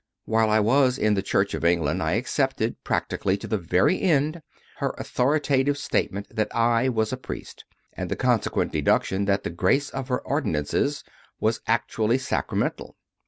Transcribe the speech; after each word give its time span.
While 0.25 0.49
I 0.49 0.59
was 0.59 0.97
in 0.97 1.13
the 1.13 1.21
Church 1.21 1.53
of 1.53 1.63
England 1.63 2.01
I 2.01 2.13
accepted, 2.13 2.83
practically 2.83 3.37
to 3.37 3.45
the 3.45 3.59
very 3.59 4.01
end, 4.01 4.41
her 4.77 4.95
authoritative 4.97 5.77
state 5.77 6.11
ment 6.11 6.25
that 6.35 6.47
I 6.55 6.89
was 6.89 7.13
a 7.13 7.17
priest, 7.17 7.65
and 7.93 8.09
the 8.09 8.15
consequent 8.15 8.73
deduc 8.73 9.03
tion 9.03 9.25
that 9.25 9.43
the 9.43 9.51
grace 9.51 9.91
of 9.91 10.07
her 10.07 10.21
ordinances 10.21 11.03
was 11.39 11.61
actually 11.67 12.17
sacramental. 12.17 12.95